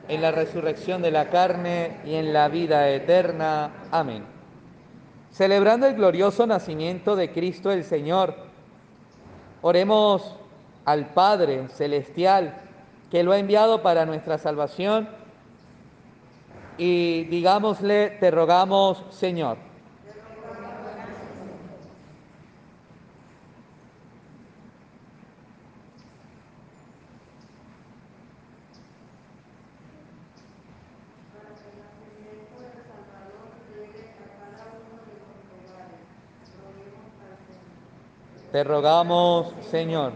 [0.08, 3.88] en la resurrección de la carne y en la vida eterna.
[3.91, 4.34] Amén
[5.34, 8.36] celebrando el glorioso nacimiento de Cristo el Señor.
[9.62, 10.36] Oremos
[10.86, 12.56] al Padre Celestial
[13.12, 15.08] que lo ha enviado para nuestra salvación
[16.78, 19.58] y digámosle, te rogamos Señor.
[38.52, 40.13] Te rogamos, Señor.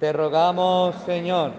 [0.00, 1.52] Te rogamos, Señor.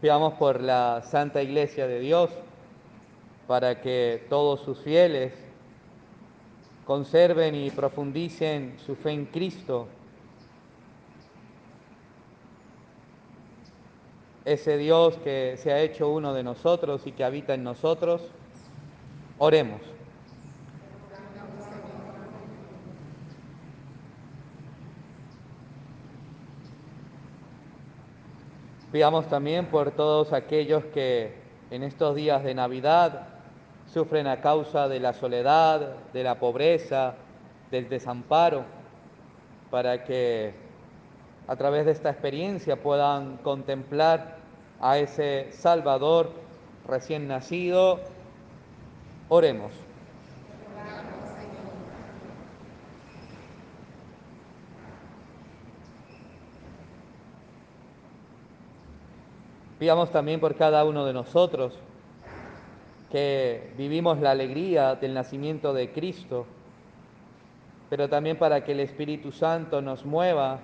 [0.00, 2.30] Pidamos por la Santa Iglesia de Dios
[3.46, 5.32] para que todos sus fieles
[6.86, 9.88] conserven y profundicen su fe en Cristo,
[14.44, 18.22] ese Dios que se ha hecho uno de nosotros y que habita en nosotros.
[19.38, 19.80] Oremos.
[28.92, 31.34] Pidamos también por todos aquellos que
[31.70, 33.33] en estos días de Navidad
[33.94, 37.14] sufren a causa de la soledad, de la pobreza,
[37.70, 38.64] del desamparo,
[39.70, 40.52] para que
[41.46, 44.38] a través de esta experiencia puedan contemplar
[44.80, 46.32] a ese Salvador
[46.88, 48.00] recién nacido.
[49.28, 49.72] Oremos.
[59.78, 61.78] Pidamos también por cada uno de nosotros
[63.14, 66.46] que vivimos la alegría del nacimiento de Cristo,
[67.88, 70.58] pero también para que el Espíritu Santo nos mueva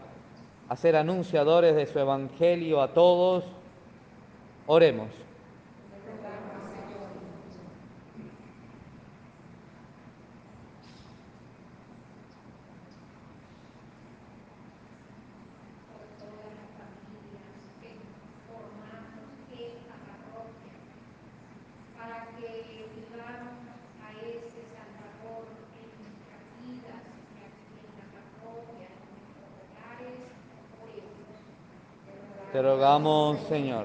[0.68, 3.44] a ser anunciadores de su Evangelio a todos.
[4.66, 5.10] Oremos.
[15.90, 17.50] por todas las familias
[17.82, 17.98] que
[18.46, 20.74] formamos esta parroquia,
[21.98, 23.58] para que vivamos
[24.00, 30.14] a ese Salvador en nuestras vidas, en la, en la parroquia, en nuestros hogares,
[30.78, 31.40] oremos.
[32.52, 33.84] Te rogamos, Señor.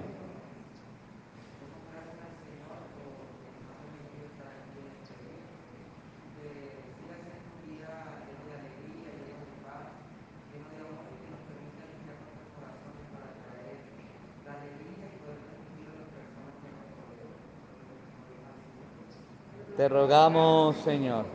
[19.76, 21.26] Te rogamos, Señor.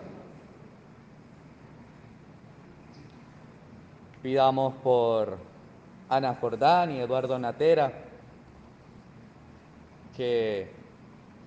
[4.22, 5.36] Pidamos por
[6.08, 8.09] Ana Jordán y Eduardo Natera,
[10.20, 10.66] que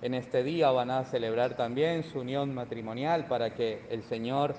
[0.02, 4.56] en este día van a celebrar también su unión matrimonial para que el Señor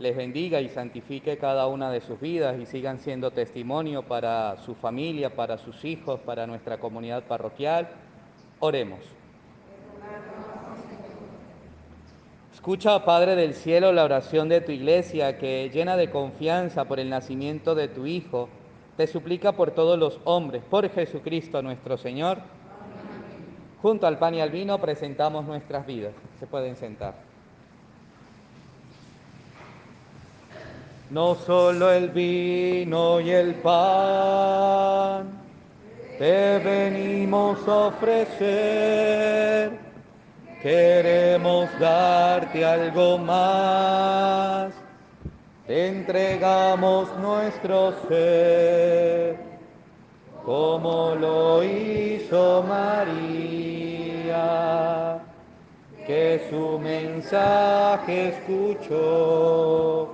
[0.00, 4.74] les bendiga y santifique cada una de sus vidas y sigan siendo testimonio para su
[4.74, 7.90] familia, para sus hijos, para nuestra comunidad parroquial.
[8.58, 8.98] Oremos.
[12.52, 17.08] Escucha, Padre del cielo, la oración de tu iglesia que, llena de confianza por el
[17.08, 18.48] nacimiento de tu Hijo,
[18.96, 22.38] te suplica por todos los hombres, por Jesucristo nuestro Señor.
[23.84, 26.14] Junto al pan y al vino presentamos nuestras vidas.
[26.40, 27.14] Se pueden sentar.
[31.10, 35.28] No solo el vino y el pan
[36.18, 39.14] te venimos a ofrecer
[40.64, 44.72] Queremos darte algo más,
[45.66, 49.36] te entregamos nuestro ser,
[50.44, 54.36] como lo hizo María,
[56.06, 60.08] que su mensaje escuchó.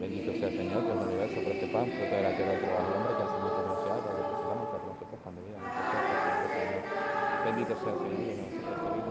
[0.00, 2.52] Bendito sea el Señor, que es el universo por este pan, fruto de la tierra
[2.52, 5.58] del hombre, que hacemos lo que necesitamos para nosotros pan de vida.
[7.44, 9.01] Bendito sea el Señor, que nos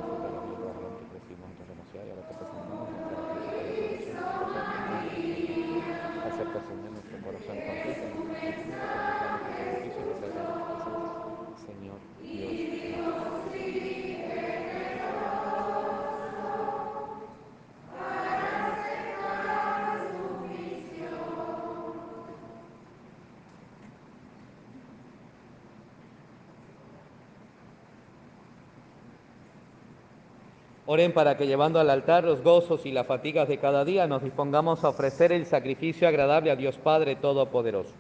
[30.94, 34.24] Oren para que llevando al altar los gozos y las fatigas de cada día nos
[34.24, 37.94] dispongamos a ofrecer el sacrificio agradable a Dios Padre Todopoderoso.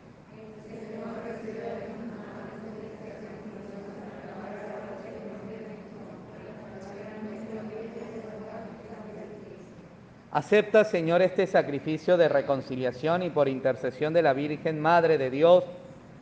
[10.34, 15.64] Acepta, Señor, este sacrificio de reconciliación y por intercesión de la Virgen Madre de Dios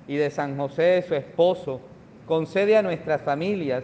[0.07, 1.81] y de San José, su esposo,
[2.27, 3.83] concede a nuestras familias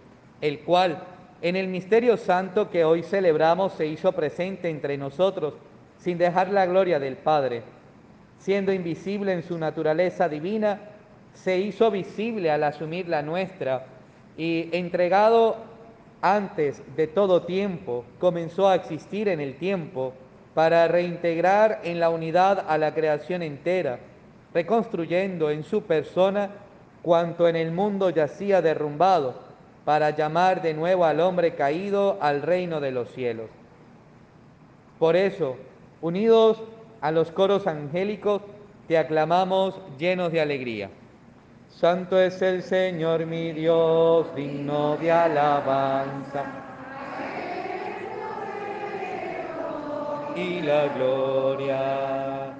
[0.41, 1.03] el cual
[1.41, 5.53] en el misterio santo que hoy celebramos se hizo presente entre nosotros
[5.97, 7.63] sin dejar la gloria del Padre.
[8.39, 10.79] Siendo invisible en su naturaleza divina,
[11.33, 13.85] se hizo visible al asumir la nuestra
[14.37, 15.57] y entregado
[16.21, 20.13] antes de todo tiempo, comenzó a existir en el tiempo
[20.53, 23.99] para reintegrar en la unidad a la creación entera,
[24.53, 26.49] reconstruyendo en su persona
[27.01, 29.50] cuanto en el mundo yacía derrumbado,
[29.85, 33.49] para llamar de nuevo al hombre caído al reino de los cielos.
[34.99, 35.55] Por eso,
[36.01, 36.61] unidos
[37.01, 38.41] a los coros angélicos,
[38.87, 40.89] te aclamamos llenos de alegría.
[41.69, 46.43] Santo es el Señor mi Dios, digno de alabanza.
[50.35, 52.53] Y la gloria.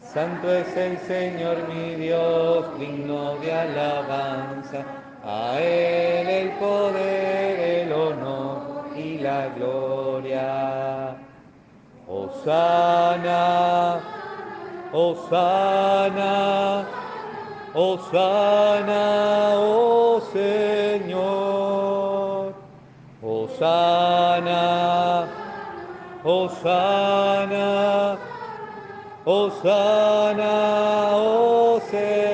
[0.00, 4.84] Santo es el Señor mi Dios, digno de alabanza.
[5.28, 11.16] A Él el poder, el honor y la gloria.
[12.06, 13.98] Osana,
[14.92, 16.86] Osana,
[17.74, 22.54] Osana, oh Señor.
[23.20, 25.26] Osana,
[26.22, 28.16] Osana,
[29.24, 32.25] Osana, oh Señor.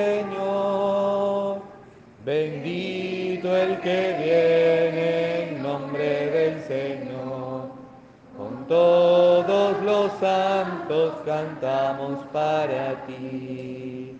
[10.23, 14.17] Santos cantamos para ti.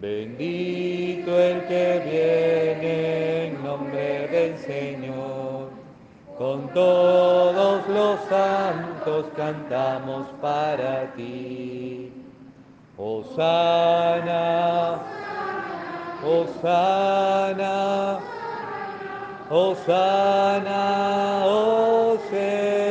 [0.00, 5.70] Bendito el que viene en nombre del Señor.
[6.38, 12.12] Con todos los santos cantamos para ti.
[12.96, 15.00] Osana,
[16.24, 18.20] Osana,
[19.50, 22.85] Osana, oh Señor.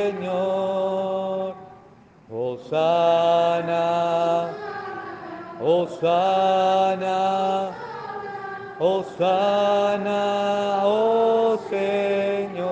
[2.66, 4.50] Osana,
[5.62, 7.70] Osana,
[8.80, 12.66] Osana, oh Señor.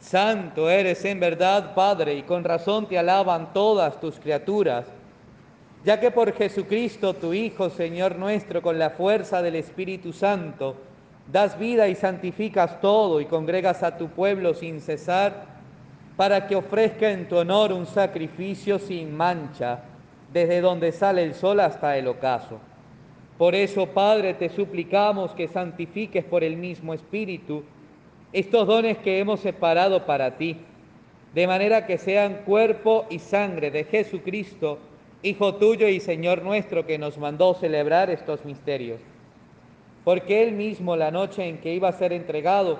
[0.00, 4.86] Santo eres en verdad, Padre, y con razón te alaban todas tus criaturas,
[5.84, 10.76] ya que por Jesucristo, tu Hijo, Señor nuestro, con la fuerza del Espíritu Santo,
[11.30, 15.53] das vida y santificas todo y congregas a tu pueblo sin cesar,
[16.16, 19.80] para que ofrezca en tu honor un sacrificio sin mancha,
[20.32, 22.58] desde donde sale el sol hasta el ocaso.
[23.38, 27.64] Por eso, Padre, te suplicamos que santifiques por el mismo Espíritu
[28.32, 30.56] estos dones que hemos separado para ti,
[31.34, 34.78] de manera que sean cuerpo y sangre de Jesucristo,
[35.22, 39.00] Hijo tuyo y Señor nuestro, que nos mandó celebrar estos misterios.
[40.04, 42.78] Porque Él mismo, la noche en que iba a ser entregado,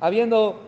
[0.00, 0.67] habiendo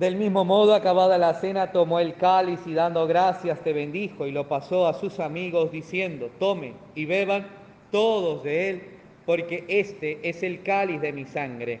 [0.00, 4.32] Del mismo modo, acabada la cena, tomó el cáliz y dando gracias te bendijo y
[4.32, 7.46] lo pasó a sus amigos diciendo, tomen y beban
[7.90, 8.82] todos de él,
[9.26, 11.80] porque este es el cáliz de mi sangre,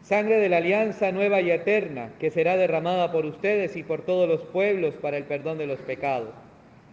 [0.00, 4.26] sangre de la alianza nueva y eterna, que será derramada por ustedes y por todos
[4.26, 6.30] los pueblos para el perdón de los pecados.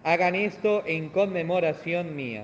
[0.04, 2.44] Hagan esto en conmemoración mía.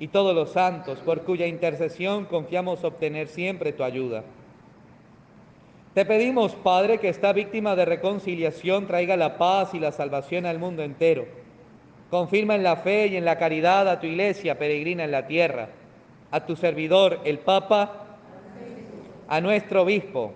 [0.00, 4.24] y todos los santos, por cuya intercesión confiamos obtener siempre tu ayuda.
[5.92, 10.58] Te pedimos, Padre, que esta víctima de reconciliación traiga la paz y la salvación al
[10.58, 11.26] mundo entero.
[12.08, 15.68] Confirma en la fe y en la caridad a tu iglesia peregrina en la tierra,
[16.30, 18.06] a tu servidor, el Papa,
[19.28, 20.32] a nuestro obispo,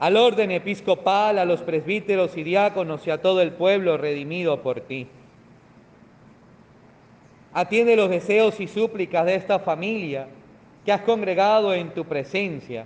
[0.00, 4.80] al orden episcopal, a los presbíteros y diáconos y a todo el pueblo redimido por
[4.80, 5.06] ti.
[7.58, 10.28] Atiende los deseos y súplicas de esta familia
[10.84, 12.84] que has congregado en tu presencia,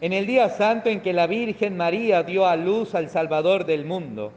[0.00, 3.84] en el día santo en que la Virgen María dio a luz al Salvador del
[3.84, 4.32] mundo.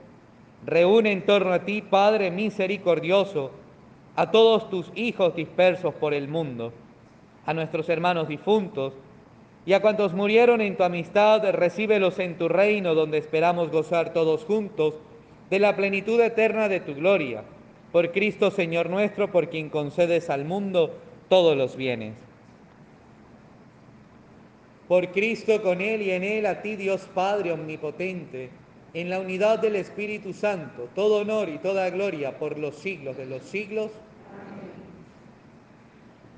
[0.64, 3.50] Reúne en torno a ti, Padre misericordioso,
[4.16, 6.72] a todos tus hijos dispersos por el mundo,
[7.44, 8.94] a nuestros hermanos difuntos
[9.66, 14.46] y a cuantos murieron en tu amistad, recíbelos en tu reino donde esperamos gozar todos
[14.46, 14.94] juntos
[15.50, 17.44] de la plenitud eterna de tu gloria
[17.94, 20.96] por Cristo Señor nuestro, por quien concedes al mundo
[21.30, 22.16] todos los bienes.
[24.88, 28.50] Por Cristo, con Él y en Él, a ti Dios Padre Omnipotente,
[28.96, 33.28] en la unidad del Espíritu Santo, todo honor y toda gloria por los siglos de
[33.28, 33.92] los siglos.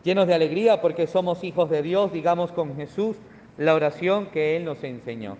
[0.04, 3.16] Llenos de alegría porque somos hijos de Dios, digamos con Jesús
[3.58, 5.38] la oración que Él nos enseñó.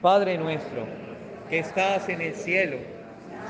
[0.00, 0.86] Padre nuestro,
[1.50, 2.78] que estás en el cielo,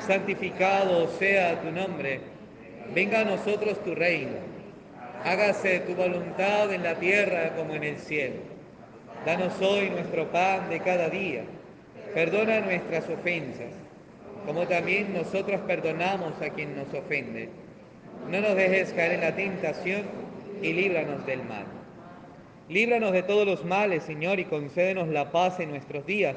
[0.00, 2.20] santificado sea tu nombre,
[2.94, 4.36] venga a nosotros tu reino,
[5.24, 8.36] hágase tu voluntad en la tierra como en el cielo.
[9.24, 11.44] Danos hoy nuestro pan de cada día,
[12.14, 13.72] perdona nuestras ofensas,
[14.44, 17.48] como también nosotros perdonamos a quien nos ofende.
[18.28, 20.02] No nos dejes caer en la tentación
[20.60, 21.66] y líbranos del mal.
[22.68, 26.36] Líbranos de todos los males, Señor, y concédenos la paz en nuestros días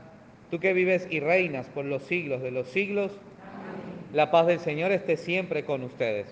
[0.51, 3.13] Tú que vives y reinas por los siglos de los siglos,
[4.13, 6.27] la paz del Señor esté siempre con ustedes.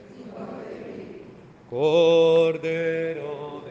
[1.69, 3.63] Cordero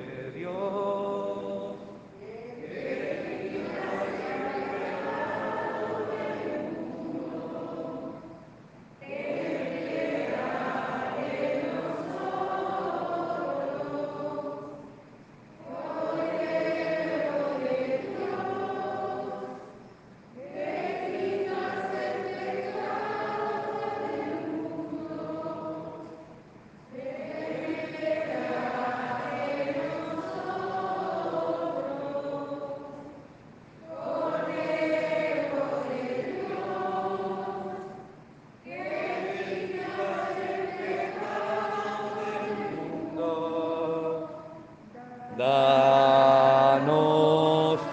[45.39, 46.81] Danos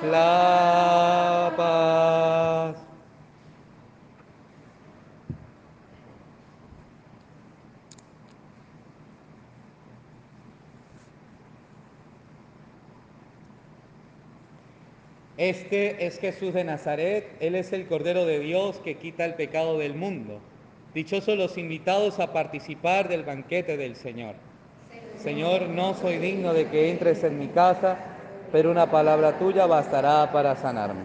[0.04, 2.76] la paz.
[15.38, 19.78] Este es Jesús de Nazaret, Él es el Cordero de Dios que quita el pecado
[19.78, 20.42] del mundo.
[20.96, 24.34] Dichosos los invitados a participar del banquete del Señor.
[25.26, 27.98] Señor, no soy digno de que entres en mi casa,
[28.52, 31.02] pero una palabra tuya bastará para sanarme.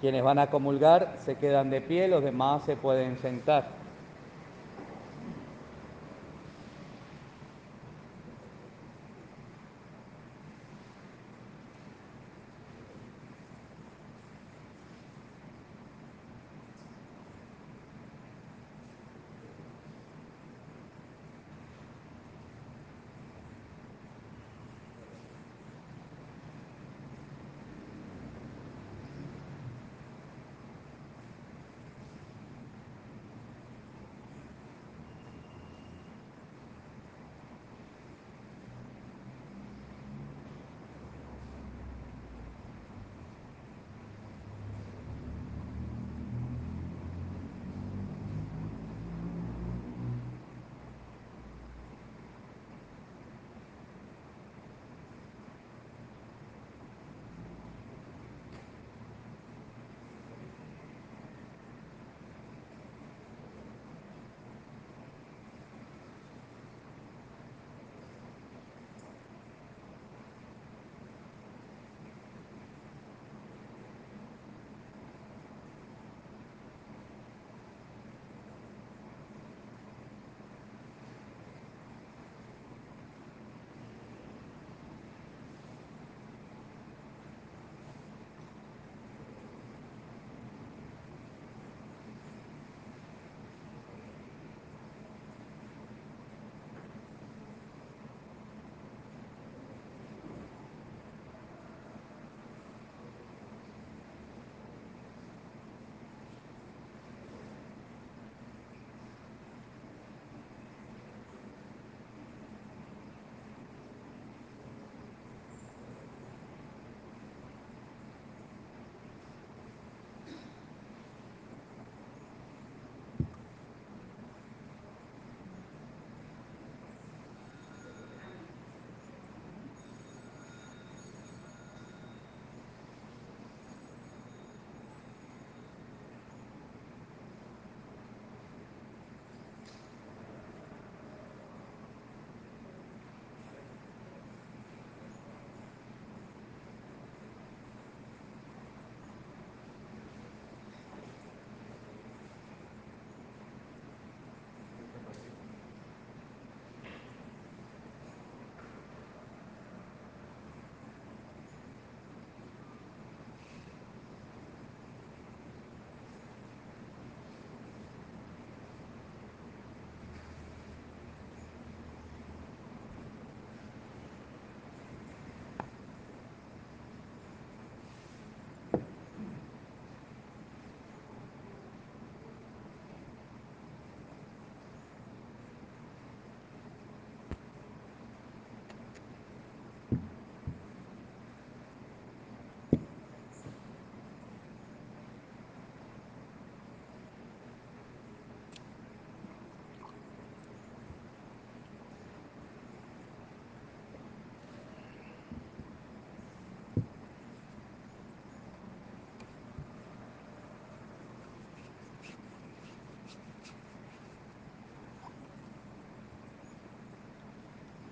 [0.00, 3.83] Quienes van a comulgar se quedan de pie, los demás se pueden sentar.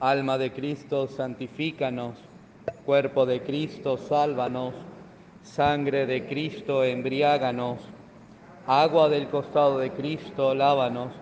[0.02, 2.16] Alma de Cristo, santifícanos.
[2.84, 4.74] Cuerpo de Cristo, sálvanos.
[5.44, 7.78] Sangre de Cristo, embriáganos.
[8.66, 11.12] Agua del costado de Cristo, lávanos.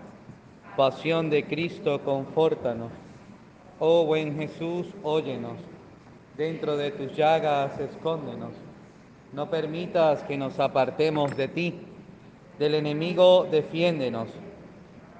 [0.78, 2.90] Pasión de Cristo, confórtanos.
[3.80, 5.58] Oh buen Jesús, óyenos.
[6.38, 8.54] Dentro de tus llagas, escóndenos.
[9.34, 11.74] No permitas que nos apartemos de ti.
[12.58, 14.30] Del enemigo, defiéndenos.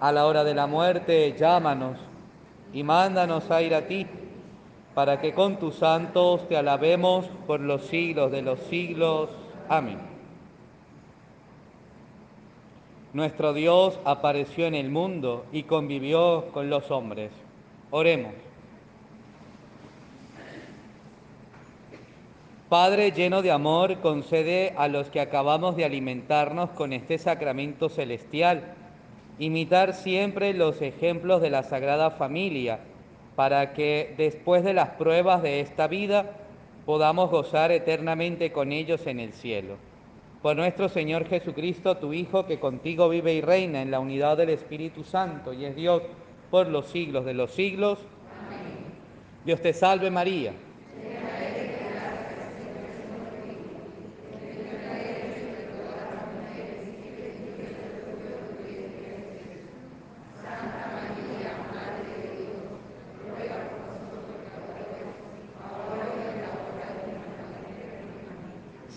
[0.01, 1.99] A la hora de la muerte, llámanos
[2.73, 4.07] y mándanos a ir a ti,
[4.95, 9.31] para que con tus santos te alabemos por los siglos de los siglos.
[9.69, 9.99] Amén.
[13.13, 17.33] Nuestro Dios apareció en el mundo y convivió con los hombres.
[17.91, 18.35] Oremos.
[22.69, 28.77] Padre lleno de amor, concede a los que acabamos de alimentarnos con este sacramento celestial
[29.41, 32.81] imitar siempre los ejemplos de la Sagrada Familia,
[33.37, 36.37] para que después de las pruebas de esta vida
[36.85, 39.77] podamos gozar eternamente con ellos en el cielo.
[40.43, 44.51] Por nuestro Señor Jesucristo, tu Hijo, que contigo vive y reina en la unidad del
[44.51, 46.03] Espíritu Santo y es Dios
[46.51, 47.99] por los siglos de los siglos.
[49.47, 50.53] Dios te salve María.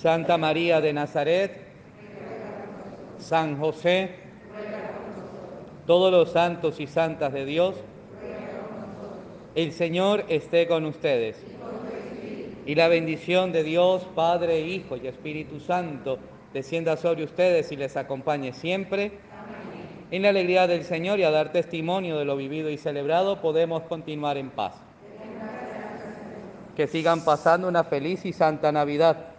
[0.04, 1.62] Santa María de Nazaret,
[3.20, 4.10] San José,
[5.88, 7.76] todos los santos y santas de Dios,
[9.56, 11.42] el Señor esté con ustedes.
[12.66, 16.20] Y la bendición de Dios, Padre, Hijo y Espíritu Santo,
[16.54, 19.14] descienda sobre ustedes y les acompañe siempre.
[20.12, 23.84] En la alegría del Señor y a dar testimonio de lo vivido y celebrado, podemos
[23.84, 24.74] continuar en paz.
[26.76, 29.33] Que sigan pasando una feliz y santa Navidad.